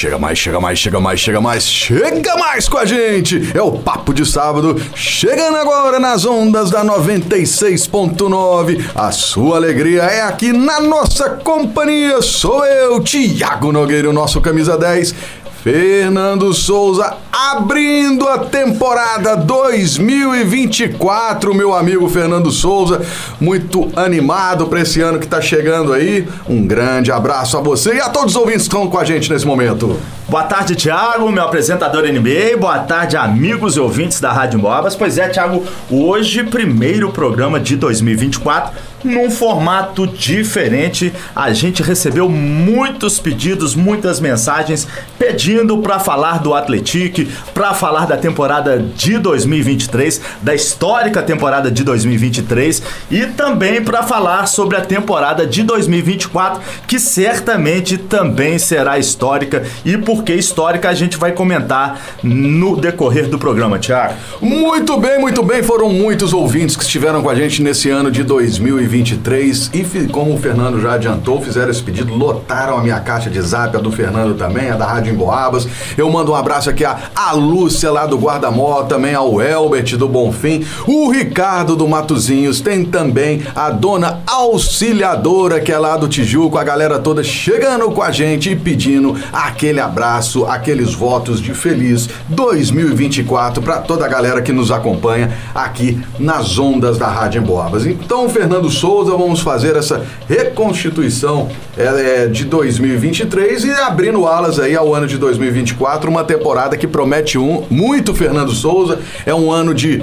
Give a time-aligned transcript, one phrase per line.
[0.00, 3.52] Chega mais, chega mais, chega mais, chega mais, chega mais com a gente!
[3.54, 8.82] É o Papo de Sábado, chegando agora nas ondas da 96.9.
[8.94, 12.22] A sua alegria é aqui na nossa companhia.
[12.22, 15.14] Sou eu, Tiago Nogueira, o nosso camisa 10.
[15.62, 23.02] Fernando Souza abrindo a temporada 2024, meu amigo Fernando Souza,
[23.38, 26.26] muito animado para esse ano que está chegando aí.
[26.48, 29.30] Um grande abraço a você e a todos os ouvintes que estão com a gente
[29.30, 30.00] nesse momento.
[30.28, 32.56] Boa tarde, Thiago, meu apresentador NBA.
[32.58, 34.94] Boa tarde, amigos e ouvintes da Rádio Móveis.
[34.94, 38.72] Pois é, Thiago, hoje, primeiro programa de 2024
[39.04, 41.12] num formato diferente.
[41.34, 44.86] A gente recebeu muitos pedidos, muitas mensagens
[45.18, 51.84] pedindo para falar do Atletic, para falar da temporada de 2023, da histórica temporada de
[51.84, 59.64] 2023 e também para falar sobre a temporada de 2024, que certamente também será histórica
[59.84, 64.14] e por que histórica a gente vai comentar no decorrer do programa, Tiago.
[64.40, 65.62] Muito bem, muito bem.
[65.62, 70.38] Foram muitos ouvintes que estiveram com a gente nesse ano de 2023 e como o
[70.38, 74.36] Fernando já adiantou, fizeram esse pedido, lotaram a minha caixa de zap, a do Fernando
[74.36, 75.68] também, a da Rádio Emboabas.
[75.96, 80.08] Eu mando um abraço aqui a, a Lúcia lá do Guarda-Mó, também ao Elbert do
[80.08, 86.58] Bonfim, o Ricardo do Matozinhos, tem também a dona Auxiliadora, que é lá do Tijuco,
[86.58, 92.08] a galera toda chegando com a gente e pedindo aquele abraço, aqueles votos de feliz
[92.28, 97.86] 2024 para toda a galera que nos acompanha aqui nas ondas da Rádio Emboabas.
[97.86, 101.48] Então, Fernando Souza, vamos fazer essa reconstituição.
[101.76, 107.38] É, de 2023 e abrindo alas aí ao ano de 2024, uma temporada que promete
[107.38, 110.02] um muito Fernando Souza, é um ano de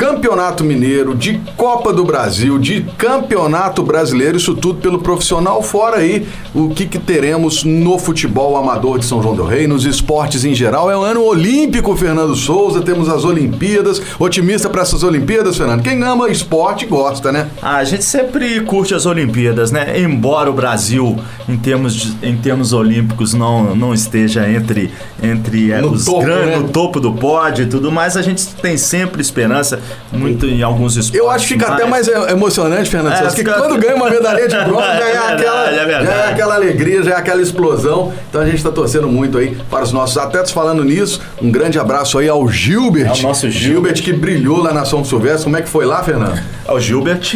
[0.00, 6.26] Campeonato Mineiro, de Copa do Brasil, de Campeonato Brasileiro, isso tudo pelo profissional, fora aí
[6.54, 10.54] o que, que teremos no futebol amador de São João del Rei, nos esportes em
[10.54, 10.90] geral.
[10.90, 14.00] É um ano olímpico, Fernando Souza, temos as Olimpíadas.
[14.18, 15.82] Otimista para essas Olimpíadas, Fernando?
[15.82, 17.50] Quem ama esporte gosta, né?
[17.60, 20.00] Ah, a gente sempre curte as Olimpíadas, né?
[20.00, 24.90] Embora o Brasil, em termos, de, em termos olímpicos, não, não esteja entre,
[25.22, 26.56] entre é, os topo, grandes, né?
[26.56, 29.78] no topo do pódio e tudo mais, a gente tem sempre esperança
[30.12, 31.18] muito em alguns esportes.
[31.18, 33.14] Eu acho que fica até mais emocionante, Fernando.
[33.14, 36.30] É, que quando ganha uma medalha de bronze, já é, é aquela, é já é
[36.30, 38.12] aquela alegria, já é aquela explosão.
[38.28, 40.50] Então a gente está torcendo muito aí para os nossos atletas.
[40.50, 43.08] Falando nisso, um grande abraço aí ao Gilbert.
[43.08, 43.96] É o nosso Gilbert.
[43.96, 45.44] Gilbert que brilhou lá na São Silvestre.
[45.44, 46.40] Como é que foi lá, Fernando?
[46.70, 47.34] O Gilbert,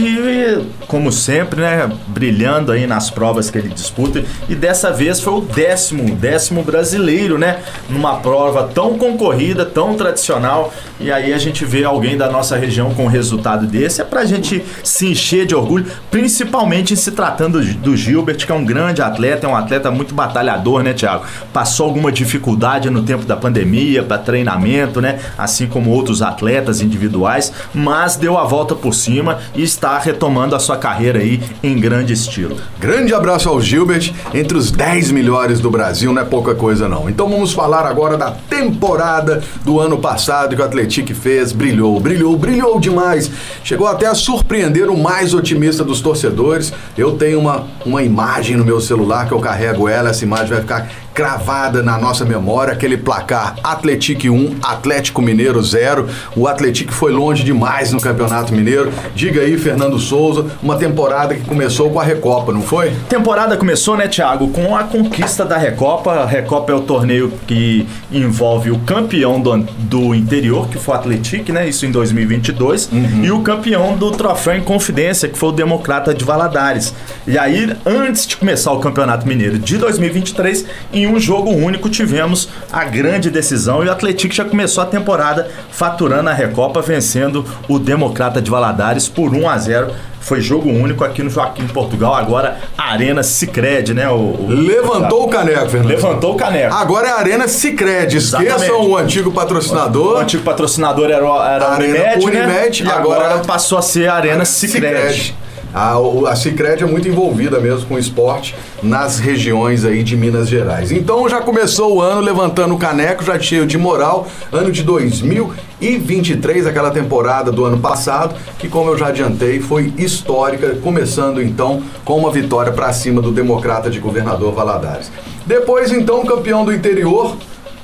[0.87, 4.23] como sempre, né, brilhando aí nas provas que ele disputa.
[4.49, 7.59] E dessa vez foi o décimo, décimo brasileiro, né?
[7.91, 10.73] Numa prova tão concorrida, tão tradicional.
[11.01, 14.25] E aí a gente vê alguém da nossa região com um resultado desse, é pra
[14.25, 19.49] gente se encher de orgulho, principalmente se tratando do Gilbert, que é um grande atleta,
[19.49, 21.25] é um atleta muito batalhador, né, Thiago?
[21.53, 25.19] Passou alguma dificuldade no tempo da pandemia para treinamento, né?
[25.37, 29.24] Assim como outros atletas individuais, mas deu a volta por cima
[29.55, 32.57] e está retomando a sua carreira aí em grande estilo.
[32.79, 37.09] Grande abraço ao Gilbert, entre os 10 melhores do Brasil, não é pouca coisa não.
[37.09, 42.37] Então vamos falar agora da temporada do ano passado que o Atlético fez, brilhou, brilhou,
[42.37, 43.31] brilhou demais.
[43.63, 46.73] Chegou até a surpreender o mais otimista dos torcedores.
[46.97, 50.61] Eu tenho uma, uma imagem no meu celular que eu carrego ela, essa imagem vai
[50.61, 56.09] ficar cravada na nossa memória, aquele placar Atlético 1, Atlético Mineiro 0.
[56.37, 58.93] O Atlético foi longe demais no Campeonato Mineiro.
[59.15, 62.93] Diga aí, Fernando Souza, uma temporada que começou com a Recopa, não foi?
[63.09, 66.13] Temporada começou, né, Thiago, com a conquista da Recopa.
[66.13, 70.99] A Recopa é o torneio que envolve o campeão do, do interior, que foi o
[70.99, 71.69] Atlético, né?
[71.69, 73.25] Isso em 2022, uhum.
[73.25, 76.93] e o campeão do troféu em Confidência, que foi o Democrata de Valadares.
[77.27, 81.89] E aí, antes de começar o Campeonato Mineiro de 2023, em em um jogo único
[81.89, 87.45] tivemos a grande decisão e o Atlético já começou a temporada faturando a Recopa, vencendo
[87.69, 89.93] o Democrata de Valadares por 1 a 0
[90.25, 94.09] foi jogo único aqui no Joaquim Portugal, agora Arena Cicred, né?
[94.09, 95.91] O, o Levantou o, caneco, Fernando.
[95.91, 96.75] Levantou o caneco.
[96.75, 98.17] Agora é Arena Cicred.
[98.17, 100.15] Esqueçam o antigo patrocinador.
[100.15, 102.91] O, o antigo patrocinador era, era a Unimed, Arena Unimed, né?
[102.91, 105.37] E agora, agora passou a ser Arena Cicred.
[105.75, 105.97] A,
[106.31, 110.93] a Cicred é muito envolvida mesmo com o esporte nas regiões aí de Minas Gerais.
[110.93, 114.29] Então já começou o ano levantando o caneco, já cheio de moral.
[114.53, 120.77] Ano de 2023, aquela temporada do ano passado, que como eu já adiantei, foi histórica,
[120.77, 125.11] começando então com uma vitória para cima do Democrata de Governador Valadares.
[125.45, 127.37] Depois então, campeão do interior,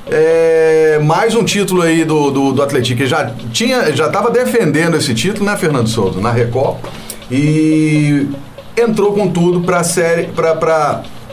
[0.08, 3.04] é, mais um título aí do, do, do Atlético.
[3.04, 6.99] Já tinha, já estava defendendo esse título, né, Fernando Souza, na Recopa
[7.30, 8.28] e
[8.76, 10.54] entrou com tudo para série para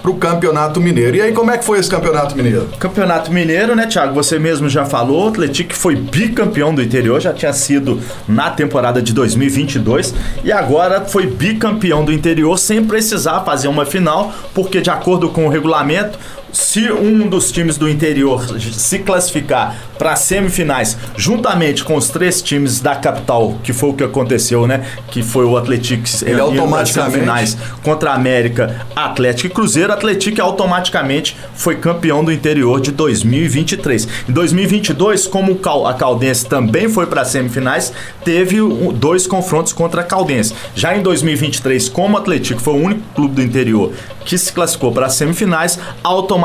[0.08, 1.18] para o Campeonato Mineiro.
[1.18, 2.70] E aí, como é que foi esse Campeonato Mineiro?
[2.80, 4.14] Campeonato Mineiro, né, Thiago?
[4.14, 9.02] Você mesmo já falou, o Atlético foi bicampeão do interior, já tinha sido na temporada
[9.02, 10.14] de 2022
[10.44, 15.46] e agora foi bicampeão do interior sem precisar fazer uma final, porque de acordo com
[15.46, 16.18] o regulamento,
[16.52, 22.80] se um dos times do interior se classificar para semifinais, juntamente com os três times
[22.80, 24.86] da capital, que foi o que aconteceu, né?
[25.10, 31.38] Que foi o Atlético ele automaticamente semifinais contra a América, Atlético e Cruzeiro, Atlético automaticamente
[31.56, 34.08] foi campeão do interior de 2023.
[34.30, 37.92] Em 2022, como a Caldense também foi para semifinais,
[38.24, 38.58] teve
[38.94, 40.54] dois confrontos contra a Caldense.
[40.76, 43.92] Já em 2023, como o Atlético foi o único clube do interior
[44.26, 46.37] que se classificou para semifinais, automaticamente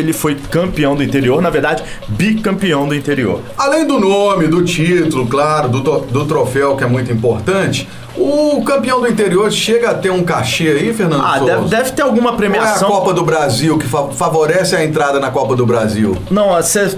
[0.00, 3.40] ele foi campeão do interior, na verdade, bicampeão do interior.
[3.56, 9.00] Além do nome, do título, claro, do, do troféu que é muito importante, o campeão
[9.00, 11.24] do interior chega a ter um cachê aí, Fernando?
[11.24, 12.88] Ah, deve, deve, ter alguma premiação.
[12.88, 16.16] É a Copa do Brasil que fa favorece a entrada na Copa do Brasil?
[16.30, 16.88] Não, você,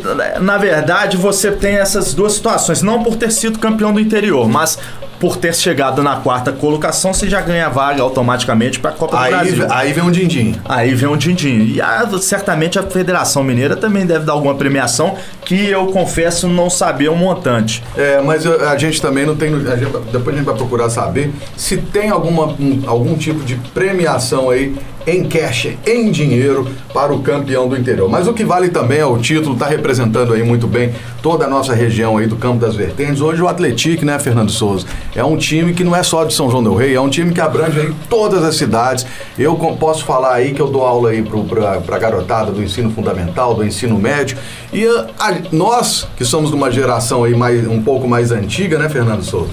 [0.41, 2.83] na verdade você tem essas duas situações.
[2.83, 4.79] Não por ter sido campeão do interior, mas
[5.23, 9.31] por ter chegado na quarta colocação, você já ganha vaga automaticamente para a Copa aí,
[9.31, 9.67] do Brasil.
[9.71, 10.57] Aí vem um din-din.
[10.65, 11.75] Aí vem um din-din.
[11.75, 15.15] E a, certamente a Federação Mineira também deve dar alguma premiação,
[15.45, 17.85] que eu confesso não saber o montante.
[17.97, 19.55] É, mas a gente também não tem.
[19.55, 23.55] A gente, depois a gente vai procurar saber se tem alguma, um, algum tipo de
[23.73, 24.75] premiação aí
[25.07, 28.09] em cash, em dinheiro, para o campeão do interior.
[28.09, 31.49] Mas o que vale também é o título, está representando aí muito bem toda a
[31.49, 33.21] nossa região aí do Campo das Vertentes.
[33.21, 36.51] Hoje o Atlético, né, Fernando Souza, é um time que não é só de São
[36.51, 39.07] João del Rei, é um time que abrange aí todas as cidades.
[39.39, 43.55] Eu posso falar aí que eu dou aula aí para a garotada do ensino fundamental,
[43.55, 44.37] do ensino médio,
[44.73, 48.79] e a, a, nós, que somos de uma geração aí mais, um pouco mais antiga,
[48.79, 49.51] né, Fernando Souza,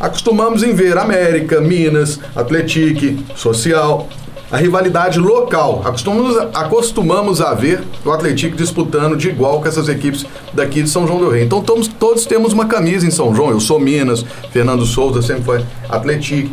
[0.00, 4.08] acostumamos em ver América, Minas, Atlético, Social,
[4.50, 5.82] a rivalidade local.
[5.84, 11.06] Acostumamos, acostumamos a ver o Atlético disputando de igual com essas equipes daqui de São
[11.06, 11.44] João do Rei.
[11.44, 13.50] Então todos, todos temos uma camisa em São João.
[13.50, 16.50] Eu sou Minas, Fernando Souza sempre foi Atlético.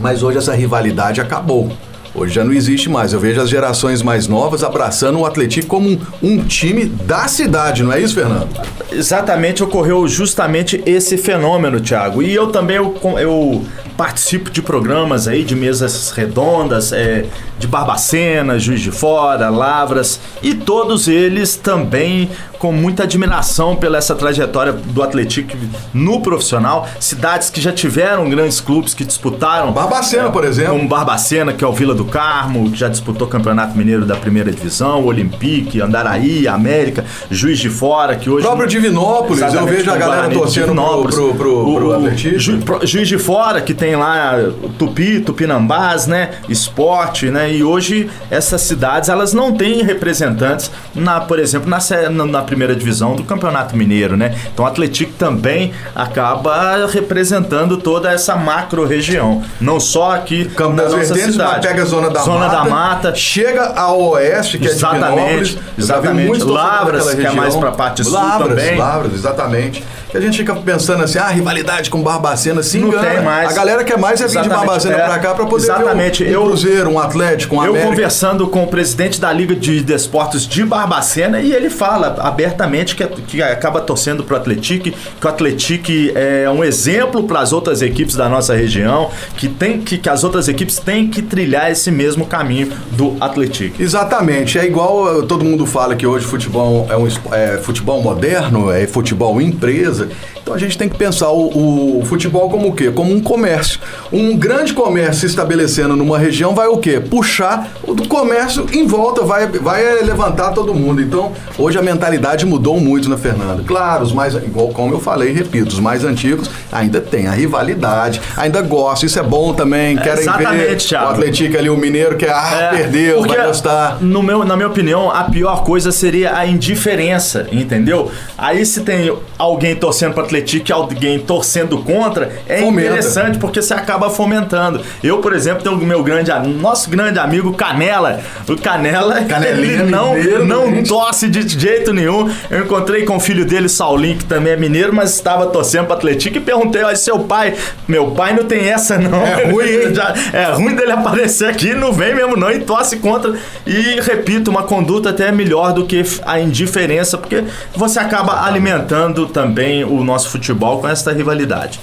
[0.00, 1.70] Mas hoje essa rivalidade acabou.
[2.14, 3.12] Hoje já não existe mais.
[3.12, 7.82] Eu vejo as gerações mais novas abraçando o Atlético como um, um, time da cidade,
[7.82, 8.48] não é isso, Fernando?
[8.90, 12.22] Exatamente, ocorreu justamente esse fenômeno, Thiago.
[12.22, 13.62] E eu também eu, eu
[13.96, 17.26] participo de programas aí, de mesas redondas, é,
[17.58, 22.30] de Barbacena, Juiz de Fora, Lavras, e todos eles também
[22.62, 25.56] com muita admiração pela essa trajetória do Atlético
[25.92, 29.72] no profissional, cidades que já tiveram grandes clubes que disputaram.
[29.72, 30.74] Barbacena, é, por exemplo.
[30.74, 34.52] Como Barbacena, que é o Vila do Carmo, que já disputou Campeonato Mineiro da primeira
[34.52, 38.46] divisão, Olympique, Andaraí, América, Juiz de Fora, que hoje.
[38.46, 42.38] O próprio Divinópolis, eu vejo a galera torcendo pro, pro, pro, pro Atlético.
[42.38, 44.36] Ju, Juiz de Fora, que tem lá
[44.78, 46.30] Tupi, Tupinambás, né?
[46.48, 47.52] Esporte, né?
[47.52, 52.76] E hoje essas cidades elas não têm representantes na, por exemplo, na, na, na primeira
[52.76, 54.34] divisão do Campeonato Mineiro, né?
[54.52, 60.82] Então o Atlético também acaba representando toda essa macro região, não só aqui Campo na
[60.82, 61.66] das nossa Vertentes, cidade.
[61.66, 65.82] pega a zona da zona mata, da mata, chega ao oeste, que exatamente, é de
[65.82, 68.76] exatamente, Lavras, que é mais para a parte sul Lavras, também.
[68.76, 73.02] Lavras, exatamente que a gente fica pensando assim, ah, rivalidade com Barbacena, se engana.
[73.02, 73.50] Não tem mais.
[73.50, 76.22] A galera quer mais é vir de Barbacena é, pra cá pra poder exatamente.
[76.22, 77.88] ver um, um Cruzeiro, um Atlético, um Eu América.
[77.88, 83.06] conversando com o presidente da Liga de Desportos de Barbacena e ele fala abertamente que,
[83.06, 88.14] que acaba torcendo pro Atlético, que o Atlético é um exemplo para as outras equipes
[88.14, 92.26] da nossa região, que, tem, que, que as outras equipes têm que trilhar esse mesmo
[92.26, 93.82] caminho do Atlético.
[93.82, 94.58] Exatamente.
[94.58, 98.86] É igual eh, todo mundo fala que hoje futebol é um é, futebol moderno, é
[98.86, 102.90] futebol empresa it Então a gente tem que pensar o, o, futebol como o quê?
[102.90, 103.80] Como um comércio.
[104.12, 107.00] Um grande comércio se estabelecendo numa região vai o quê?
[107.00, 111.00] Puxar o comércio em volta, vai, vai levantar todo mundo.
[111.00, 113.64] Então, hoje a mentalidade mudou muito, né, Fernando?
[113.64, 118.20] Claro, os mais, igual como eu falei, repito, os mais antigos ainda tem a rivalidade,
[118.36, 121.06] ainda gostam, isso é bom também, querem ver Thiago.
[121.06, 124.02] o Atlético ali, o Mineiro que ah, é, perdeu, vai gostar.
[124.02, 128.10] No meu, na minha opinião, a pior coisa seria a indiferença, entendeu?
[128.36, 132.88] Aí se tem alguém torcendo para Atlético e alguém torcendo contra, é Fomenta.
[132.88, 134.80] interessante porque você acaba fomentando.
[135.02, 136.30] Eu, por exemplo, tenho o meu grande
[136.60, 138.20] nosso grande amigo Canela.
[138.48, 142.30] O Canela, ele não, mineiro, não torce de jeito nenhum.
[142.50, 145.96] Eu encontrei com o filho dele, Saulinho, que também é mineiro, mas estava torcendo para
[145.96, 147.54] Atlético e perguntei: olha, seu pai,
[147.86, 149.22] meu pai não tem essa não.
[149.22, 149.94] É ruim?
[149.94, 153.34] Já, é ruim dele aparecer aqui, não vem mesmo não, e torce contra.
[153.66, 157.44] E repito, uma conduta até melhor do que a indiferença, porque
[157.74, 161.78] você acaba alimentando também o nosso futebol com essa rivalidade.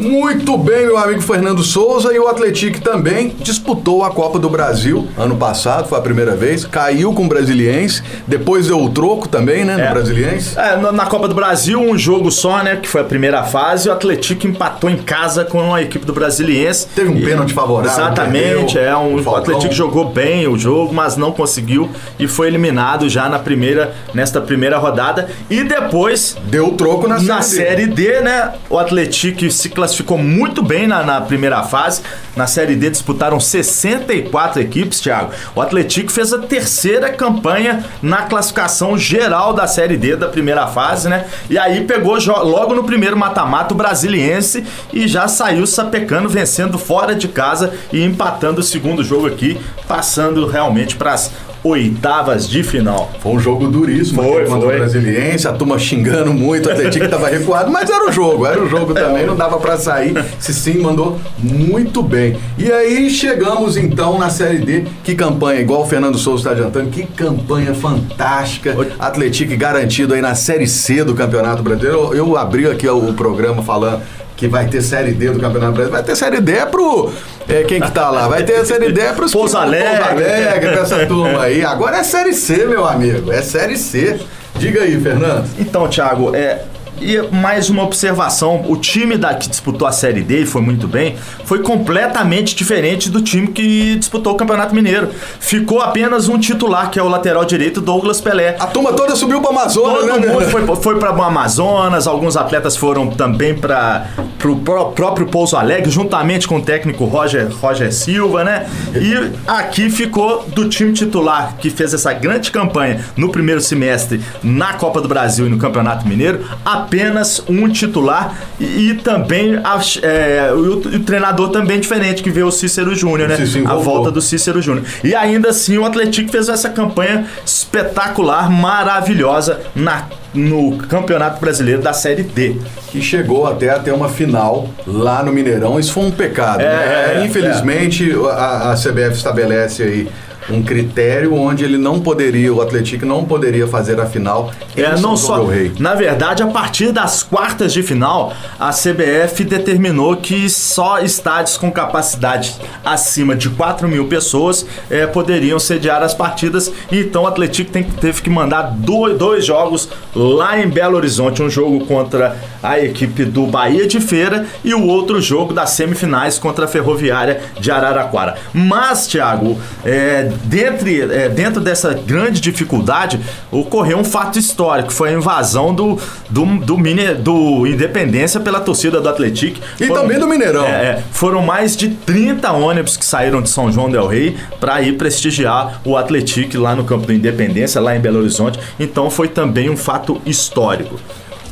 [0.00, 2.12] Muito bem, meu amigo Fernando Souza.
[2.14, 6.64] E o Atlético também disputou a Copa do Brasil ano passado, foi a primeira vez.
[6.64, 8.02] Caiu com o Brasiliense.
[8.26, 9.76] Depois deu o troco também, né?
[9.76, 9.90] No É.
[9.90, 10.58] Brasiliense.
[10.58, 12.76] É, na Copa do Brasil, um jogo só, né?
[12.76, 13.88] Que foi a primeira fase.
[13.88, 16.86] O Atlético empatou em casa com a equipe do Brasiliense.
[16.94, 18.82] Teve um E- pênalti favorável, Exatamente, perdeu.
[18.82, 18.96] é.
[18.96, 19.36] Um, O.
[19.36, 21.88] Atlético jogou bem o jogo, mas não conseguiu
[22.18, 25.28] e foi eliminado já na primeira, nesta primeira rodada.
[25.50, 27.60] E depois Deu o troco na, na série.
[27.70, 28.52] Série D, né?
[28.70, 32.02] O Atlético se classificou muito bem na, na primeira fase.
[32.36, 35.32] Na Série D disputaram 64 equipes, Thiago.
[35.54, 41.08] O Atlético fez a terceira campanha na classificação geral da Série D da primeira fase,
[41.08, 41.26] né?
[41.48, 47.14] E aí pegou logo no primeiro mata-mata o Brasiliense e já saiu sapecando, vencendo fora
[47.14, 51.30] de casa e empatando o segundo jogo aqui, passando realmente para as
[51.62, 53.10] oitavas de final.
[53.20, 54.74] Foi um jogo duríssimo Foi, contra foi.
[54.76, 58.62] o Brasiliense, a turma xingando muito, o Atlético tava recuado, mas era o jogo, era
[58.62, 60.14] o jogo também, não dava pra sair.
[60.38, 62.36] Se sim, mandou muito bem.
[62.56, 66.90] E aí chegamos então na Série D, que campanha, igual o Fernando Souza está adiantando,
[66.90, 68.76] que campanha fantástica.
[68.98, 71.98] Atlético garantido aí na Série C do Campeonato Brasileiro.
[71.98, 74.02] Eu, eu abri aqui o, o programa falando
[74.36, 75.90] que vai ter Série D do Campeonato Brasileiro.
[75.90, 77.10] Vai ter Série D pro...
[77.50, 78.28] É, quem que tá lá?
[78.28, 79.00] Vai ter a Série D.
[79.32, 79.88] Pouso Alegre.
[79.88, 81.64] Pouso Alegre, pra essa turma aí.
[81.64, 83.32] Agora é Série C, meu amigo.
[83.32, 84.20] É Série C.
[84.54, 85.48] Diga aí, Fernando.
[85.58, 86.62] Então, Thiago, é.
[87.00, 90.86] E mais uma observação: o time da, que disputou a Série D e foi muito
[90.86, 95.08] bem, foi completamente diferente do time que disputou o Campeonato Mineiro.
[95.38, 98.56] Ficou apenas um titular, que é o lateral direito, Douglas Pelé.
[98.60, 100.66] A turma toda subiu pra Amazônia, Todo né, mundo Fernando?
[100.66, 104.06] foi, foi para o Amazonas, alguns atletas foram também para
[104.44, 104.56] o
[104.92, 108.66] próprio Pouso Alegre, juntamente com o técnico Roger, Roger Silva, né?
[108.94, 114.74] E aqui ficou do time titular que fez essa grande campanha no primeiro semestre na
[114.74, 116.44] Copa do Brasil e no Campeonato Mineiro,
[116.90, 122.48] apenas um titular e, e também a- é, o, o treinador também diferente, que veio
[122.48, 123.36] o Cícero Júnior, né?
[123.68, 124.84] A volta do Cícero Júnior.
[125.04, 131.92] E ainda assim o Atlético fez essa campanha espetacular, maravilhosa na, no Campeonato Brasileiro da
[131.92, 132.56] Série D.
[132.90, 135.78] Que chegou até a ter uma final lá no Mineirão.
[135.78, 136.60] Isso foi um pecado.
[136.60, 137.14] É, né?
[137.20, 140.08] é, Infelizmente, a, a CBF estabelece aí
[140.52, 144.96] um critério onde ele não poderia, o Atlético não poderia fazer a final em É,
[144.98, 145.44] não só.
[145.44, 145.72] Rei.
[145.78, 151.70] Na verdade, a partir das quartas de final, a CBF determinou que só estádios com
[151.70, 152.54] capacidade
[152.84, 156.70] acima de 4 mil pessoas eh, poderiam sediar as partidas.
[156.90, 161.50] Então o Atlético tem- teve que mandar dois, dois jogos lá em Belo Horizonte: um
[161.50, 166.64] jogo contra a equipe do Bahia de Feira e o outro jogo das semifinais contra
[166.64, 168.36] a Ferroviária de Araraquara.
[168.52, 173.20] Mas, Thiago, é, dentre, é, dentro dessa grande dificuldade,
[173.50, 179.00] ocorreu um fato histórico: foi a invasão do, do, do, Mine- do Independência pela torcida
[179.00, 179.60] do Atlético.
[179.80, 180.64] E também do Mineirão.
[180.64, 184.80] É, é, foram mais de 30 ônibus que saíram de São João Del Rei para
[184.82, 188.58] ir prestigiar o Atlético lá no campo do Independência, lá em Belo Horizonte.
[188.78, 190.98] Então foi também um fato histórico.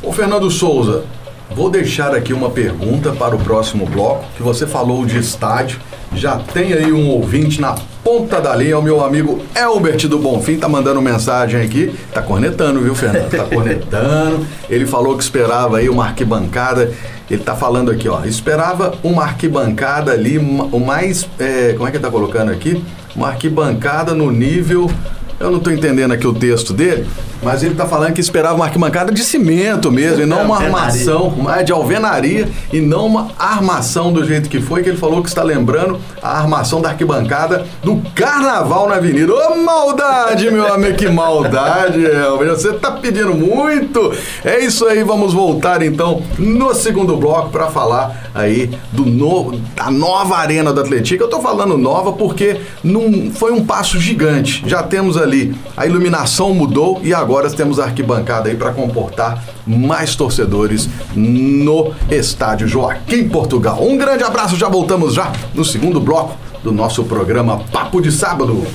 [0.02, 1.04] Ô Fernando Souza,
[1.50, 5.78] vou deixar aqui uma pergunta para o próximo bloco, que você falou de estádio.
[6.14, 10.56] Já tem aí um ouvinte na ponta da linha, o meu amigo Elbert do Bonfim,
[10.56, 11.94] tá mandando mensagem aqui.
[12.12, 13.30] Tá cornetando, viu, Fernando?
[13.30, 14.46] Tá cornetando.
[14.68, 16.92] Ele falou que esperava aí uma arquibancada.
[17.30, 18.24] Ele tá falando aqui, ó.
[18.24, 21.28] Esperava uma arquibancada ali, o mais.
[21.38, 22.82] é, como é que ele tá colocando aqui?
[23.14, 24.90] Uma arquibancada no nível.
[25.40, 27.06] Eu não tô entendendo aqui o texto dele,
[27.42, 31.28] mas ele tá falando que esperava uma arquibancada de cimento mesmo, e não uma armação,
[31.28, 35.28] uma de alvenaria, e não uma armação do jeito que foi, que ele falou que
[35.28, 39.32] está lembrando a armação da arquibancada do Carnaval na Avenida.
[39.32, 44.12] Ô maldade, meu amigo, que maldade, Elber, você tá pedindo muito.
[44.44, 49.88] É isso aí, vamos voltar então no segundo bloco para falar aí do novo, da
[49.88, 51.22] nova arena do Atlético.
[51.22, 54.64] Eu tô falando nova porque não foi um passo gigante.
[54.66, 55.27] Já temos ali
[55.76, 62.66] a iluminação mudou e agora temos a arquibancada aí para comportar mais torcedores no estádio
[62.66, 63.82] Joaquim Portugal.
[63.82, 68.66] Um grande abraço, já voltamos já no segundo bloco do nosso programa Papo de Sábado.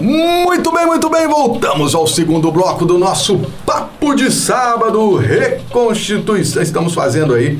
[0.00, 6.62] Muito bem, muito bem, voltamos ao segundo bloco do nosso Papo de Sábado Reconstituição.
[6.62, 7.58] Estamos fazendo aí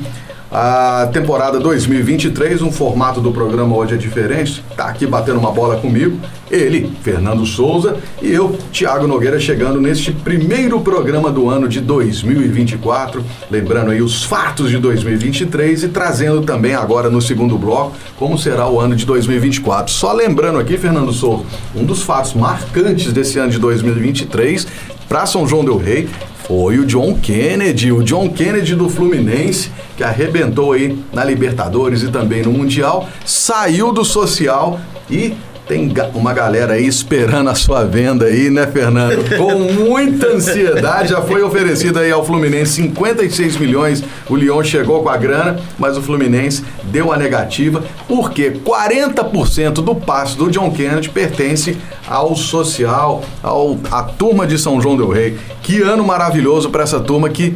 [0.51, 4.63] a temporada 2023, um formato do programa hoje é diferente.
[4.75, 6.17] Tá aqui batendo uma bola comigo,
[6.49, 13.23] ele, Fernando Souza, e eu, Thiago Nogueira, chegando neste primeiro programa do ano de 2024,
[13.51, 18.67] lembrando aí os fatos de 2023 e trazendo também agora no segundo bloco como será
[18.67, 19.93] o ano de 2024.
[19.93, 21.43] Só lembrando aqui, Fernando Souza,
[21.75, 24.65] um dos fatos marcantes desse ano de 2023
[25.07, 26.09] para São João del Rei
[26.49, 32.07] Foi o John Kennedy, o John Kennedy do Fluminense, que arrebentou aí na Libertadores e
[32.07, 35.35] também no Mundial, saiu do social e
[35.69, 39.23] tem uma galera aí esperando a sua venda aí, né, Fernando?
[39.37, 44.03] Com muita ansiedade, já foi oferecido aí ao Fluminense 56 milhões.
[44.27, 49.93] O Lyon chegou com a grana, mas o Fluminense deu a negativa, porque 40% do
[49.93, 55.37] passe do John Kennedy pertence ao social, ao a turma de São João del Rei.
[55.61, 57.55] Que ano maravilhoso para essa turma que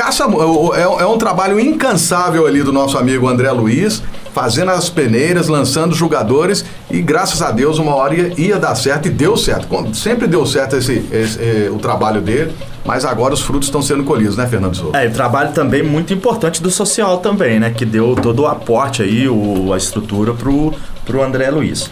[0.00, 4.02] caça é, é um trabalho incansável ali do nosso amigo André Luiz
[4.32, 9.08] fazendo as peneiras, lançando jogadores e graças a Deus uma hora ia, ia dar certo
[9.08, 9.94] e deu certo.
[9.94, 14.02] Sempre deu certo esse, esse eh, o trabalho dele, mas agora os frutos estão sendo
[14.02, 14.96] colhidos, né, Fernando Souza?
[14.96, 19.02] É, e trabalho também muito importante do social também, né, que deu todo o aporte
[19.02, 20.72] aí, o, a estrutura pro,
[21.04, 21.90] pro André Luiz.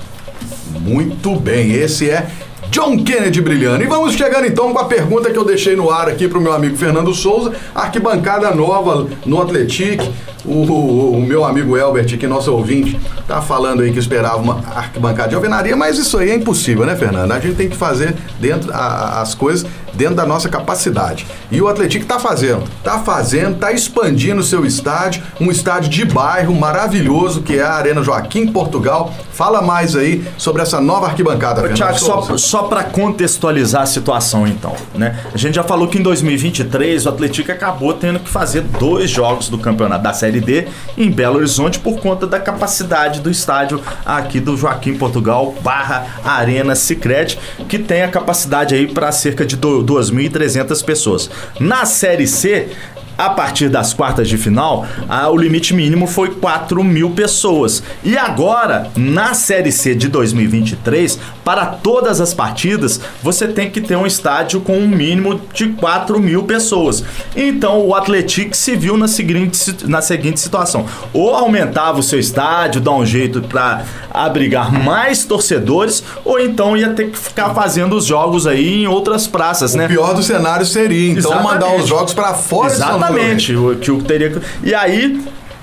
[0.81, 2.27] Muito bem, esse é
[2.71, 3.83] John Kennedy brilhando.
[3.83, 6.41] E vamos chegando então com a pergunta que eu deixei no ar aqui para o
[6.41, 10.01] meu amigo Fernando Souza, arquibancada nova no Atletic.
[10.45, 14.63] O, o, o, meu amigo Elbert, que nosso ouvinte, tá falando aí que esperava uma
[14.75, 17.33] arquibancada de alvenaria, mas isso aí é impossível, né, Fernando?
[17.33, 19.67] A gente tem que fazer dentro a, as coisas
[19.99, 21.27] dentro da nossa capacidade.
[21.51, 26.05] E o Atlético está fazendo, está fazendo, está expandindo o seu estádio, um estádio de
[26.05, 29.13] bairro maravilhoso que é a Arena Joaquim Portugal.
[29.33, 31.69] Fala mais aí sobre essa nova arquibancada.
[31.73, 35.19] Tiago, só, só para contextualizar a situação então, né?
[35.35, 39.49] A gente já falou que em 2023 o Atlético acabou tendo que fazer dois jogos
[39.49, 44.39] do campeonato da Série D em Belo Horizonte por conta da capacidade do estádio aqui
[44.39, 47.39] do Joaquim Portugal barra Arena Sicredi,
[47.69, 49.57] que tem a capacidade aí para cerca de
[49.89, 51.31] 2.300 pessoas.
[51.59, 52.69] Na Série C,
[53.19, 57.83] a partir das quartas de final, a, o limite mínimo foi 4 mil pessoas.
[58.05, 63.97] E agora, na Série C de 2023, para todas as partidas, você tem que ter
[63.97, 67.03] um estádio com um mínimo de 4 mil pessoas.
[67.35, 72.81] Então o Atlético se viu na seguinte, na seguinte situação: ou aumentava o seu estádio,
[72.81, 78.05] dá um jeito para abrigar mais torcedores, ou então ia ter que ficar fazendo os
[78.05, 79.87] jogos aí em outras praças, o né?
[79.87, 81.53] O pior do cenário seria, então, Exatamente.
[81.53, 83.08] mandar os jogos para fora Exatamente.
[83.11, 84.31] Exatamente, o que o teria
[84.63, 85.21] E aí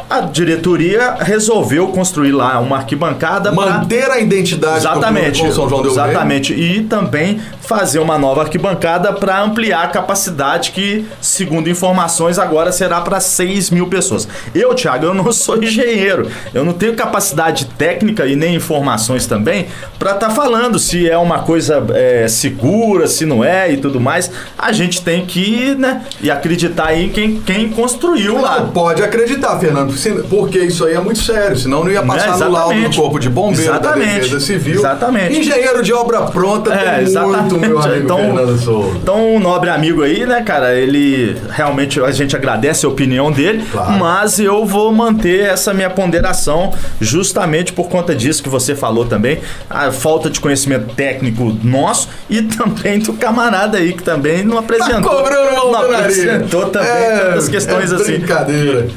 [0.09, 5.91] a diretoria resolveu construir lá uma arquibancada manter a identidade exatamente do São João del
[5.91, 6.53] exatamente.
[6.53, 13.01] e também fazer uma nova arquibancada para ampliar a capacidade que segundo informações agora será
[13.01, 14.27] para 6 mil pessoas.
[14.53, 16.29] Eu Thiago eu não sou engenheiro.
[16.53, 21.17] Eu não tenho capacidade técnica e nem informações também para estar tá falando se é
[21.17, 24.29] uma coisa é, segura se não é e tudo mais.
[24.57, 28.61] A gente tem que né e acreditar em quem quem construiu não, lá.
[28.73, 29.94] pode acreditar Fernando
[30.29, 33.19] porque isso aí é muito sério, senão não ia passar é, no laudo do Corpo
[33.19, 34.07] de Bombeiro, exatamente.
[34.07, 34.79] da Defesa Civil.
[34.79, 35.39] Exatamente.
[35.39, 38.97] Engenheiro de obra pronta é, tem muito, meu amigo então, Fernando Souza.
[38.97, 43.65] Então, um nobre amigo aí, né, cara, ele realmente a gente agradece a opinião dele,
[43.71, 43.91] claro.
[43.93, 49.39] mas eu vou manter essa minha ponderação justamente por conta disso que você falou também,
[49.69, 55.01] a falta de conhecimento técnico nosso e também do camarada aí que também não apresentou.
[55.01, 58.17] Tá cobrando não apresentou também é, tantas questões é assim.
[58.17, 58.87] Brincadeira.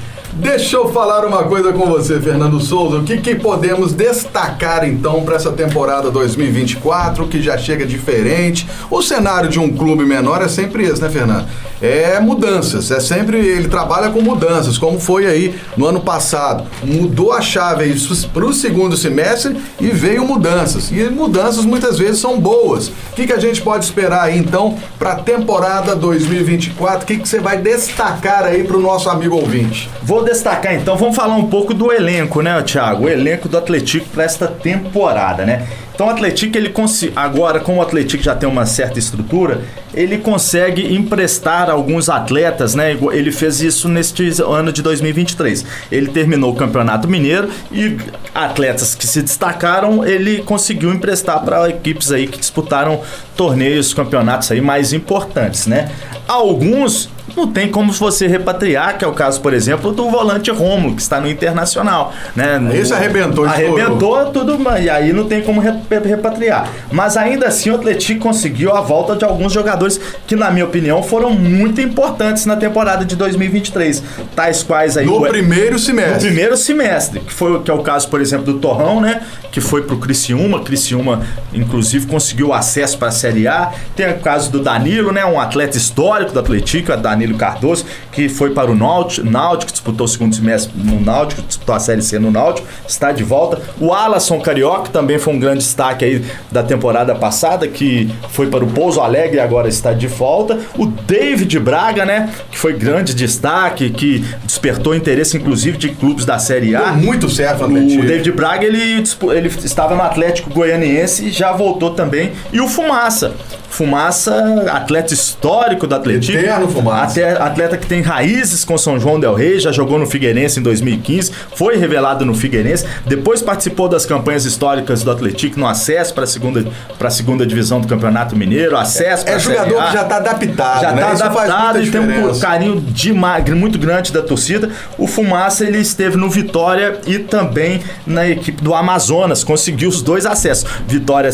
[0.41, 2.99] Deixa eu falar uma coisa com você, Fernando Souza.
[2.99, 8.65] O que, que podemos destacar então para essa temporada 2024, que já chega diferente?
[8.89, 11.49] O cenário de um clube menor é sempre esse, né, Fernando?
[11.81, 16.65] É mudanças, é sempre ele trabalha com mudanças, como foi aí no ano passado.
[16.83, 17.95] Mudou a chave
[18.33, 20.91] para o segundo semestre e veio mudanças.
[20.91, 22.89] E mudanças muitas vezes são boas.
[22.89, 27.03] O que, que a gente pode esperar aí então para a temporada 2024?
[27.03, 29.89] O que, que você vai destacar aí para o nosso amigo ouvinte?
[30.03, 33.05] Vou destacar então, vamos falar um pouco do elenco, né, Thiago?
[33.05, 35.67] O elenco do Atlético para esta temporada, né?
[35.99, 36.73] Então o Atlético, ele
[37.17, 42.97] agora, como o Atlético já tem uma certa estrutura, ele consegue emprestar alguns atletas, né?
[43.11, 45.65] Ele fez isso neste ano de 2023.
[45.91, 47.97] Ele terminou o Campeonato Mineiro e
[48.33, 53.01] atletas que se destacaram, ele conseguiu emprestar para equipes aí que disputaram
[53.37, 55.91] torneios, campeonatos aí mais importantes, né?
[56.29, 60.95] Alguns não tem como você repatriar, que é o caso, por exemplo, do volante Romulo,
[60.95, 62.13] que está no Internacional.
[62.35, 62.59] Né?
[62.59, 64.33] No, Esse arrebentou, Arrebentou estourou.
[64.33, 66.69] tudo, e aí não tem como repatriar.
[66.91, 71.03] Mas ainda assim o Atlético conseguiu a volta de alguns jogadores que, na minha opinião,
[71.03, 74.03] foram muito importantes na temporada de 2023.
[74.35, 75.07] Tais quais aí.
[75.07, 76.15] No o, primeiro semestre.
[76.15, 79.23] No primeiro semestre, que, foi, que é o caso, por exemplo, do Torrão, né?
[79.53, 80.61] Que foi pro Criciúma.
[80.61, 83.73] Criciúma, inclusive, conseguiu acesso para a Série A.
[83.95, 85.25] Tem o caso do Danilo, né?
[85.25, 89.73] Um atleta histórico do Atlético, a Danilo Danilo Cardoso, que foi para o Náutico, Náutico
[89.73, 93.61] disputou o segundo semestre no Náutico, disputou a Série C no Náutico, está de volta.
[93.81, 98.65] O Alasson Carioca também foi um grande destaque aí da temporada passada, que foi para
[98.65, 100.59] o Pouso Alegre e agora está de volta.
[100.77, 106.39] O David Braga, né, que foi grande destaque, que despertou interesse inclusive de clubes da
[106.39, 106.93] Série A.
[106.93, 109.03] Deu muito certo, O David Braga, ele,
[109.35, 112.33] ele estava no Atlético Goianiense e já voltou também.
[112.53, 113.35] E o Fumaça.
[113.71, 116.37] Fumaça, atleta histórico do Atlético.
[116.37, 117.21] Eterno Fumaça.
[117.39, 121.33] Atleta que tem raízes com São João del Rei, já jogou no Figueirense em 2015,
[121.55, 126.27] foi revelado no Figueirense, depois participou das campanhas históricas do Atlético no acesso para a
[126.27, 126.67] segunda,
[126.99, 130.93] pra segunda divisão do Campeonato Mineiro, acesso para É jogador que já está adaptado, já
[130.93, 131.13] né?
[131.13, 134.71] está adaptado e tem um carinho demais, muito grande da torcida.
[134.97, 140.27] O Fumaça, ele esteve no Vitória e também na equipe do Amazonas, conseguiu os dois
[140.27, 140.69] acessos.
[140.87, 141.31] Vitória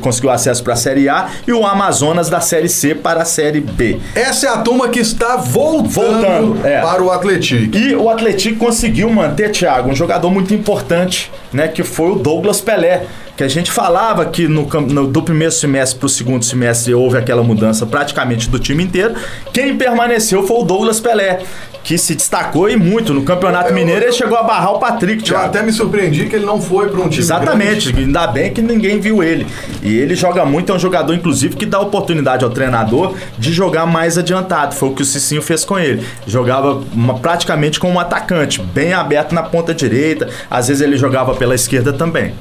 [0.00, 3.60] conseguiu acesso para a Série A e o Amazonas da Série C para a Série
[3.60, 3.98] B.
[4.14, 6.80] Essa é a turma que está voltando, voltando é.
[6.80, 7.76] para o Atlético.
[7.76, 12.60] E o Atlético conseguiu manter, Thiago, um jogador muito importante, né, que foi o Douglas
[12.60, 13.06] Pelé
[13.36, 17.16] que a gente falava que no, no do primeiro semestre para o segundo semestre houve
[17.16, 19.14] aquela mudança praticamente do time inteiro.
[19.52, 21.40] Quem permaneceu foi o Douglas Pelé,
[21.82, 24.04] que se destacou e muito no Campeonato eu, Mineiro.
[24.04, 25.22] Ele chegou a barrar o Patrick.
[25.22, 25.44] Thiago.
[25.44, 27.22] Eu até me surpreendi que ele não foi para um time.
[27.22, 28.06] Exatamente, grande.
[28.06, 29.46] ainda bem que ninguém viu ele.
[29.82, 33.86] E ele joga muito, é um jogador, inclusive, que dá oportunidade ao treinador de jogar
[33.86, 34.74] mais adiantado.
[34.74, 36.06] Foi o que o Cicinho fez com ele.
[36.26, 40.28] Jogava uma, praticamente como um atacante, bem aberto na ponta direita.
[40.50, 42.34] Às vezes ele jogava pela esquerda também.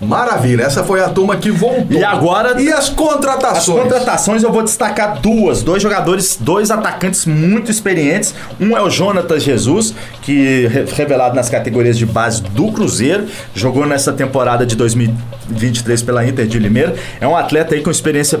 [0.00, 1.98] Maravilha, essa foi a turma que voltou.
[1.98, 2.60] E agora.
[2.60, 3.78] E as contratações?
[3.78, 5.62] As contratações eu vou destacar duas.
[5.62, 8.34] Dois jogadores, dois atacantes muito experientes.
[8.58, 14.12] Um é o Jonatas Jesus, que revelado nas categorias de base do Cruzeiro, jogou nessa
[14.12, 16.94] temporada de 2023 pela Inter de Limeira.
[17.20, 18.40] É um atleta aí com experiência,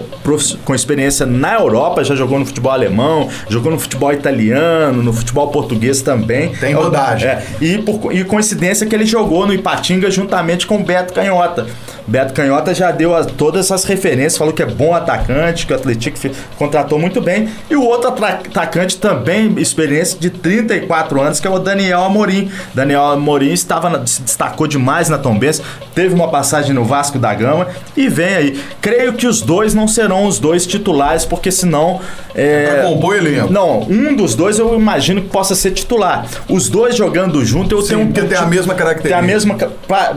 [0.64, 5.48] com experiência na Europa, já jogou no futebol alemão, jogou no futebol italiano, no futebol
[5.48, 6.54] português também.
[6.54, 7.28] Tem rodagem.
[7.28, 11.49] É, e, por, e coincidência que ele jogou no Ipatinga juntamente com o Beto Canhota.
[11.54, 11.99] Canhota.
[12.10, 15.76] Beto Canhota já deu a, todas essas referências, falou que é bom atacante, que o
[15.76, 16.18] Atlético
[16.58, 17.48] contratou muito bem.
[17.70, 22.50] E o outro atacante também, experiência de 34 anos, que é o Daniel Amorim.
[22.74, 25.62] Daniel Amorim estava se destacou demais na Tombense,
[25.94, 28.60] teve uma passagem no Vasco da Gama e vem aí.
[28.80, 32.00] Creio que os dois não serão os dois titulares, porque senão.
[32.34, 33.52] É, compor elenco.
[33.52, 36.26] Não, um dos dois eu imagino que possa ser titular.
[36.48, 38.06] Os dois jogando junto, eu Sim, tenho um.
[38.06, 39.08] Porque tem a mesma característica.
[39.08, 39.56] Tem a mesma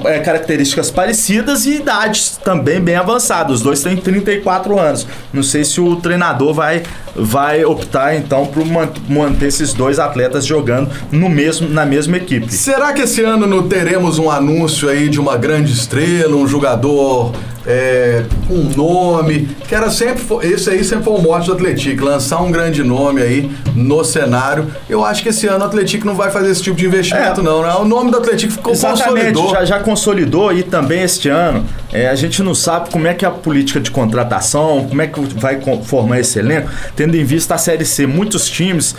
[0.05, 3.57] é, características parecidas e idades também bem avançadas.
[3.57, 5.05] Os dois têm 34 anos.
[5.31, 6.83] Não sei se o treinador vai,
[7.15, 12.51] vai optar então por manter esses dois atletas jogando no mesmo, na mesma equipe.
[12.51, 17.33] Será que esse ano não teremos um anúncio aí de uma grande estrela, um jogador
[17.65, 22.41] é, um nome, que era sempre, esse aí sempre foi o mote do Atlético, lançar
[22.41, 24.67] um grande nome aí no cenário.
[24.89, 27.43] Eu acho que esse ano o Atlético não vai fazer esse tipo de investimento, é.
[27.43, 27.73] não, né?
[27.75, 29.49] O nome do Atlético ficou consolidou.
[29.51, 33.23] Já, já consolidou e também este ano é, a gente não sabe como é que
[33.23, 37.55] é a política de contratação, como é que vai formar esse elenco, tendo em vista
[37.55, 38.05] a Série C.
[38.05, 38.95] Muitos times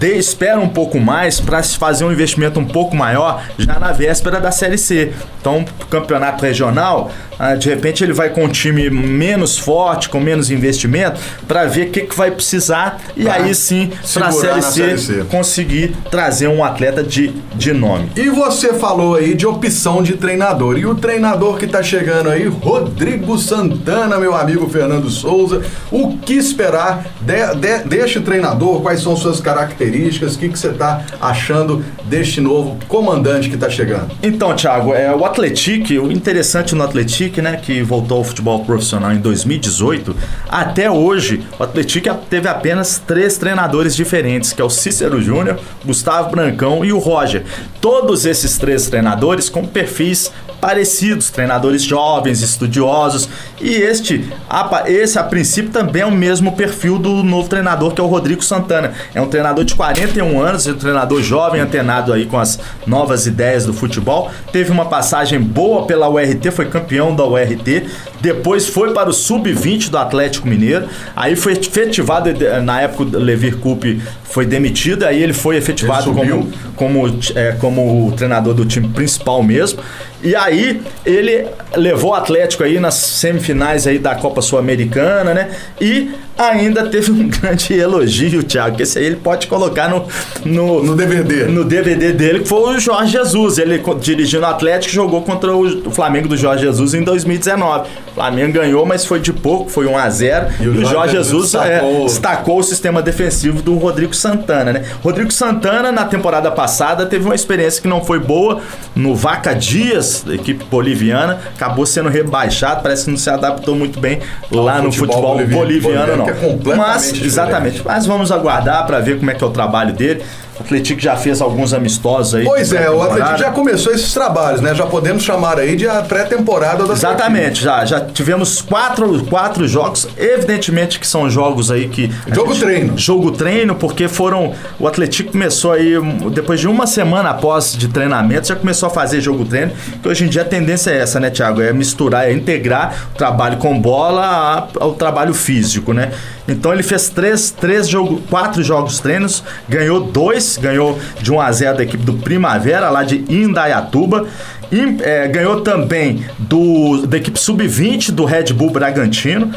[0.00, 4.40] de, espera um pouco mais para fazer um investimento um pouco maior já na véspera
[4.40, 5.12] da Série C.
[5.38, 10.50] Então, campeonato regional, ah, de repente ele vai com um time menos forte, com menos
[10.50, 14.62] investimento, para ver o que, que vai precisar e pra aí sim, para a série,
[14.62, 18.10] série C, conseguir trazer um atleta de, de nome.
[18.16, 20.78] E você falou aí de opção de treinador.
[20.78, 25.62] E o treinador que está chegando aí, Rodrigo Santana, meu amigo Fernando Souza.
[25.90, 28.80] O que esperar de, de, deste treinador?
[28.80, 29.89] Quais são suas características?
[29.90, 34.10] Características, o que, que você está achando deste novo comandante que está chegando?
[34.22, 39.12] Então, Thiago, é, o Atlético, o interessante no Atlético, né, que voltou ao futebol profissional
[39.12, 40.16] em 2018,
[40.48, 46.30] até hoje, o Atlético teve apenas três treinadores diferentes, que é o Cícero Júnior, Gustavo
[46.30, 47.44] Brancão e o Roger.
[47.80, 53.28] Todos esses três treinadores com perfis parecidos, treinadores jovens, estudiosos.
[53.60, 58.00] E este, a, esse a princípio também é o mesmo perfil do novo treinador que
[58.00, 58.92] é o Rodrigo Santana.
[59.14, 63.26] É um treinador de 41 anos, é um treinador jovem, antenado aí com as novas
[63.26, 64.30] ideias do futebol.
[64.52, 67.86] Teve uma passagem boa pela URT, foi campeão da URT.
[68.20, 70.88] Depois foi para o sub-20 do Atlético Mineiro.
[71.16, 72.30] Aí foi efetivado,
[72.62, 77.52] na época o Levir Coupe foi demitido, aí ele foi efetivado ele como, como, é,
[77.52, 79.80] como treinador do time principal mesmo.
[80.22, 85.50] E aí Aí ele levou o Atlético aí nas semifinais aí da Copa Sul-Americana, né?
[85.80, 90.06] E ainda teve um grande elogio, Thiago, que esse aí ele pode colocar no,
[90.44, 91.44] no, no DVD.
[91.44, 93.58] No DVD dele, que foi o Jorge Jesus.
[93.58, 97.88] Ele dirigindo o Atlético jogou contra o Flamengo do Jorge Jesus em 2019.
[98.10, 100.84] O Flamengo ganhou, mas foi de pouco, foi 1 a 0 E, o, e o
[100.84, 102.00] Jorge, Jesus destacou...
[102.00, 104.84] É, destacou o sistema defensivo do Rodrigo Santana, né?
[105.02, 108.60] Rodrigo Santana, na temporada passada, teve uma experiência que não foi boa
[108.94, 114.00] no Vaca Dias, da equipe boliviana, acabou sendo rebaixado, parece que não se adaptou muito
[114.00, 116.72] bem lá no futebol, futebol boliviano, boliviano, não.
[116.72, 120.22] É mas, exatamente, mas vamos aguardar para ver como é que é o trabalho dele.
[120.60, 122.44] O Atlético já fez alguns amistosos aí.
[122.44, 124.74] Pois é, o Atlético já começou esses trabalhos, né?
[124.74, 130.06] Já podemos chamar aí de a pré-temporada da Exatamente, já, já tivemos quatro, quatro jogos,
[130.18, 132.12] evidentemente que são jogos aí que...
[132.32, 132.98] Jogo gente, treino.
[132.98, 134.52] Jogo treino, porque foram...
[134.78, 135.94] O Atlético começou aí,
[136.30, 140.24] depois de uma semana após de treinamento, já começou a fazer jogo treino, que hoje
[140.24, 141.62] em dia a tendência é essa, né, Thiago?
[141.62, 146.10] É misturar, é integrar o trabalho com bola ao trabalho físico, né?
[146.46, 151.52] Então ele fez três, três jogos, quatro jogos treinos, ganhou dois, ganhou de 1 a
[151.52, 154.26] 0 da equipe do Primavera, lá de Indaiatuba.
[154.72, 159.52] E, é, ganhou também do, da equipe sub-20 do Red Bull Bragantino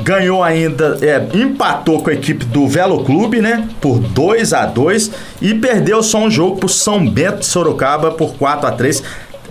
[0.00, 3.68] ganhou ainda, é, empatou com a equipe do Velo Clube, né?
[3.80, 5.10] Por 2 a 2
[5.42, 9.02] e perdeu só um jogo pro São Bento de Sorocaba por 4 a 3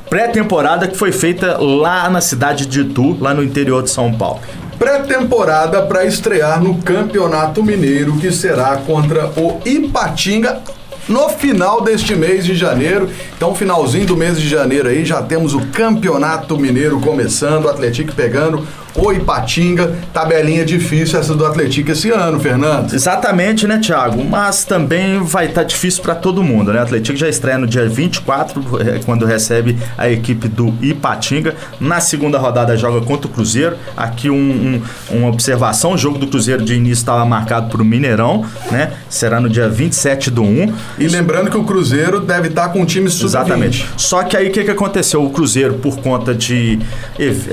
[0.09, 4.39] Pré-temporada que foi feita lá na cidade de Itu, lá no interior de São Paulo
[4.77, 10.61] pré-temporada para estrear no Campeonato Mineiro, que será contra o Ipatinga
[11.07, 13.09] no final deste mês de janeiro.
[13.35, 18.13] Então, finalzinho do mês de janeiro aí, já temos o Campeonato Mineiro começando, o Atlético
[18.13, 19.95] pegando o Ipatinga.
[20.11, 22.93] Tabelinha difícil essa do Atlético esse ano, Fernando.
[22.93, 24.23] Exatamente, né, Thiago?
[24.23, 26.79] Mas também vai estar tá difícil para todo mundo, né?
[26.79, 31.55] O Atlético já estreia no dia 24, é, quando recebe a equipe do Ipatinga.
[31.79, 33.77] Na segunda rodada joga contra o Cruzeiro.
[33.95, 34.81] Aqui um,
[35.11, 38.93] um, uma observação: o jogo do Cruzeiro de início estava marcado para o Mineirão, né?
[39.09, 40.73] Será no dia 27 do 1.
[40.97, 43.85] E lembrando que o Cruzeiro deve estar tá com um time sub Exatamente.
[43.97, 45.23] Só que aí o que, que aconteceu?
[45.23, 46.79] O Cruzeiro, por conta de,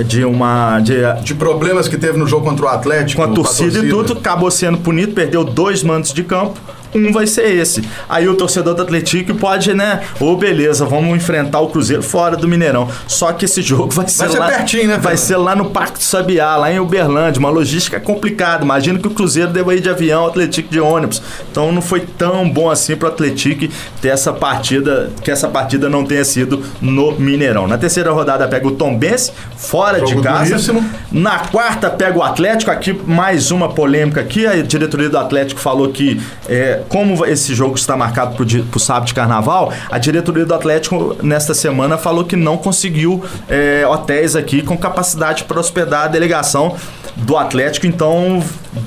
[0.07, 0.81] de uma.
[0.81, 3.23] De, de de problemas que teve no jogo contra o Atlético.
[3.23, 3.87] Com a torcida, a torcida.
[3.87, 6.59] e tudo, acabou sendo punido, perdeu dois mandos de campo
[6.95, 7.83] um vai ser esse.
[8.09, 10.01] Aí o torcedor do Atlético pode, né?
[10.21, 12.89] Ô, oh, beleza, vamos enfrentar o Cruzeiro fora do Mineirão.
[13.07, 14.99] Só que esse jogo vai ser, vai ser lá, pertinho, né?
[14.99, 17.41] Vai ser lá no Parque do Sabiá, lá em Uberlândia.
[17.41, 18.65] Uma logística complicada.
[18.65, 21.23] Imagina que o Cruzeiro deva ir de avião, o Atlético de ônibus.
[21.51, 23.69] Então não foi tão bom assim pro Atlético
[24.01, 27.67] ter essa partida, que essa partida não tenha sido no Mineirão.
[27.67, 30.51] Na terceira rodada pega o Tombense, fora de casa.
[30.51, 30.85] Duríssimo.
[31.11, 32.71] Na quarta pega o Atlético.
[32.71, 34.47] Aqui mais uma polêmica aqui.
[34.47, 39.07] A diretoria do Atlético falou que é, como esse jogo está marcado para o sábado
[39.07, 44.63] de carnaval, a diretoria do Atlético nesta semana falou que não conseguiu é, hotéis aqui
[44.63, 46.77] com capacidade para hospedar a delegação
[47.17, 48.43] do Atlético, então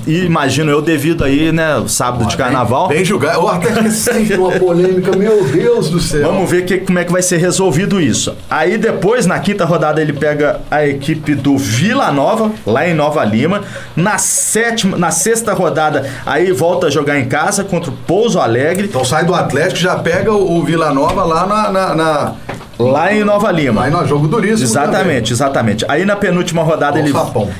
[0.06, 2.88] imagino eu devido aí, né, sábado de carnaval.
[2.88, 3.42] Bem, bem julgado.
[3.42, 6.22] O Atlético sempre uma polêmica, meu Deus do céu.
[6.22, 8.34] Vamos ver que, como é que vai ser resolvido isso.
[8.48, 13.24] Aí depois, na quinta rodada, ele pega a equipe do Vila Nova, lá em Nova
[13.24, 13.62] Lima.
[13.96, 18.86] Na sétima, na sexta rodada, aí volta a jogar em casa contra o Pouso Alegre.
[18.86, 22.34] Então sai do Atlético já pega o, Vila Nova lá na, na, na
[22.78, 23.88] Lá em Nova Lima.
[23.88, 24.62] Lá em jogo duríssimo.
[24.62, 25.32] Exatamente, também.
[25.32, 25.84] exatamente.
[25.88, 27.12] Aí na penúltima rodada ele,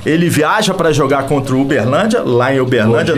[0.06, 3.14] ele viaja para jogar contra o Uberlândia, lá em Uberlândia,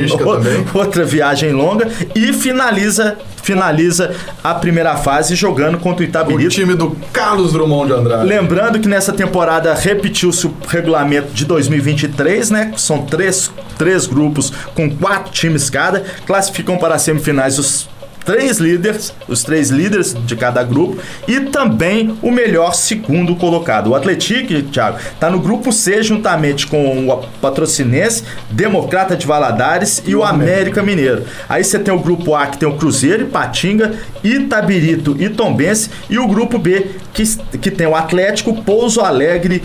[0.75, 6.47] outra viagem longa e finaliza finaliza a primeira fase jogando contra o Itabirito.
[6.47, 8.27] O time do Carlos Drummond de Andrade.
[8.27, 12.73] Lembrando que nessa temporada repetiu-se o regulamento de 2023, né?
[12.77, 17.89] São três, três grupos com quatro times cada, classificam para as semifinais os
[18.25, 23.91] três líderes, os três líderes de cada grupo e também o melhor segundo colocado.
[23.91, 30.15] O Atlético, Thiago, está no grupo C juntamente com o Patrocinense, Democrata de Valadares e,
[30.15, 31.25] o América Mineiro.
[31.49, 36.19] Aí você tem o grupo A que tem o Cruzeiro, Ipatinga, Itabirito e Tombense e
[36.19, 37.25] o grupo B que,
[37.59, 39.63] que tem o Atlético, Pouso Alegre,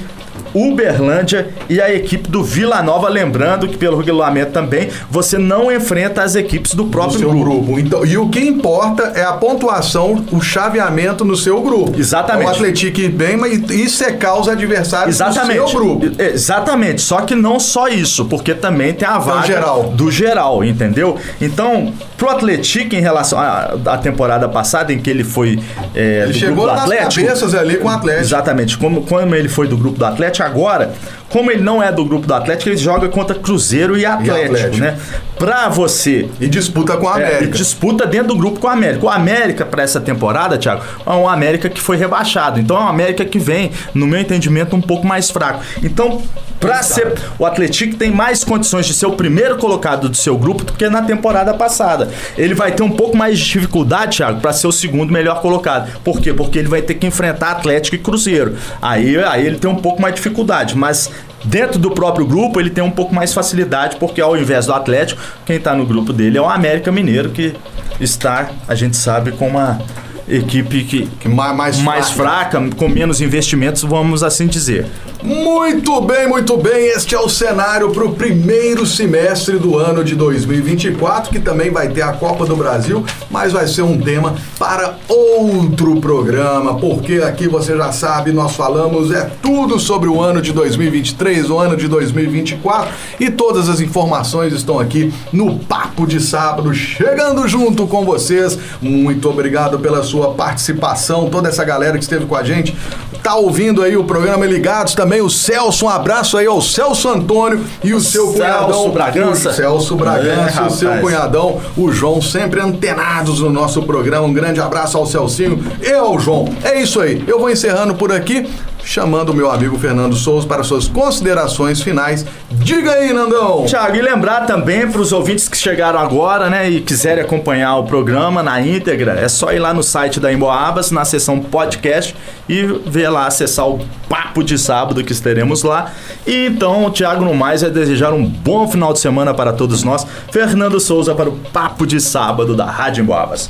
[0.55, 3.09] Uberlândia e a equipe do Vila Nova.
[3.09, 7.43] Lembrando que, pelo regulamento também, você não enfrenta as equipes do próprio do grupo.
[7.43, 7.79] grupo.
[7.79, 11.99] Então, e o que importa é a pontuação, o chaveamento no seu grupo.
[11.99, 12.47] Exatamente.
[12.47, 15.59] O Atlético ir bem, mas e secar os adversários Exatamente.
[15.59, 16.21] do seu grupo.
[16.21, 17.01] Exatamente.
[17.01, 19.83] Só que não só isso, porque também tem a vaga geral.
[19.95, 21.17] do geral, entendeu?
[21.41, 25.59] Então, pro Atlético, em relação à temporada passada, em que ele foi
[25.93, 27.25] é, ele do chegou grupo do Atlético.
[27.25, 28.23] cabeças ali com o Atlético.
[28.23, 28.77] Exatamente.
[28.77, 30.93] Como, como ele foi do grupo do Atlético, agora,
[31.29, 34.45] como ele não é do grupo do Atlético, ele joga contra Cruzeiro e Atlético, e
[34.45, 34.77] Atlético.
[34.77, 34.97] né?
[35.37, 37.57] Pra você E disputa com a é, América.
[37.57, 39.05] disputa dentro do grupo com o América.
[39.05, 42.59] O América, para essa temporada, Thiago, é um América que foi rebaixado.
[42.59, 45.61] Então é um América que vem, no meu entendimento, um pouco mais fraco.
[45.83, 46.21] Então,
[46.59, 47.13] para ser.
[47.37, 50.87] O Atlético tem mais condições de ser o primeiro colocado do seu grupo do que
[50.89, 52.09] na temporada passada.
[52.37, 55.91] Ele vai ter um pouco mais de dificuldade, Thiago, para ser o segundo melhor colocado.
[56.03, 56.33] Por quê?
[56.33, 58.55] Porque ele vai ter que enfrentar Atlético e Cruzeiro.
[58.81, 60.75] Aí, aí ele tem um pouco mais de dificuldade.
[60.77, 61.09] Mas
[61.45, 65.21] Dentro do próprio grupo, ele tem um pouco mais facilidade, porque ao invés do Atlético,
[65.45, 67.53] quem está no grupo dele é o América Mineiro, que
[67.99, 69.79] está, a gente sabe, com uma
[70.27, 74.85] equipe que, Que ma- mais mais fraca, com menos investimentos, vamos assim dizer.
[75.23, 76.87] Muito bem, muito bem.
[76.89, 81.87] Este é o cenário para o primeiro semestre do ano de 2024, que também vai
[81.89, 87.47] ter a Copa do Brasil, mas vai ser um tema para outro programa, porque aqui
[87.47, 91.87] você já sabe, nós falamos é tudo sobre o ano de 2023, o ano de
[91.87, 98.57] 2024 e todas as informações estão aqui no Papo de Sábado, chegando junto com vocês.
[98.81, 102.75] Muito obrigado pela sua participação, toda essa galera que esteve com a gente,
[103.21, 107.65] tá ouvindo aí o programa Ligados também o Celso, um abraço aí ao Celso Antônio
[107.83, 109.49] e o seu Celso cunhadão Bragança.
[109.49, 114.25] o Celso Bragança, É, o seu cunhadão, o João, sempre antenados no nosso programa.
[114.27, 116.45] Um grande abraço ao Celcinho e ao João.
[116.63, 117.23] É isso aí.
[117.27, 118.47] Eu vou encerrando por aqui,
[118.85, 122.25] chamando o meu amigo Fernando Souza para suas considerações finais.
[122.51, 123.65] Diga aí, Nandão.
[123.65, 127.83] Tiago, e lembrar também para os ouvintes que chegaram agora, né, e quiserem acompanhar o
[127.83, 132.15] programa na íntegra, é só ir lá no site da Emboabas, na seção podcast
[132.47, 135.91] e ver lá, acessar o Papo de Sábado que estaremos lá.
[136.27, 140.05] E então, Tiago, no mais, é desejar um bom final de semana para todos nós.
[140.31, 143.49] Fernando Souza para o Papo de Sábado da Rádio Emboabas.